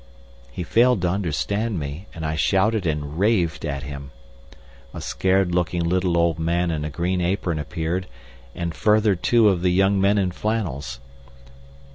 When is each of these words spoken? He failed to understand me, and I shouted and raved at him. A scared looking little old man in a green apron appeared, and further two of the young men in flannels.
He 0.51 0.63
failed 0.63 1.03
to 1.03 1.09
understand 1.09 1.79
me, 1.79 2.07
and 2.15 2.25
I 2.25 2.35
shouted 2.35 2.87
and 2.87 3.19
raved 3.19 3.63
at 3.63 3.83
him. 3.83 4.09
A 4.95 4.99
scared 4.99 5.53
looking 5.53 5.83
little 5.83 6.17
old 6.17 6.39
man 6.39 6.71
in 6.71 6.83
a 6.83 6.89
green 6.89 7.21
apron 7.21 7.59
appeared, 7.59 8.07
and 8.55 8.73
further 8.73 9.13
two 9.13 9.47
of 9.47 9.61
the 9.61 9.69
young 9.69 10.01
men 10.01 10.17
in 10.17 10.31
flannels. 10.31 10.99